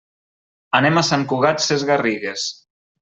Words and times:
Anem 0.79 0.97
a 1.01 1.05
Sant 1.09 1.25
Cugat 1.33 1.61
Sesgarrigues. 1.67 2.47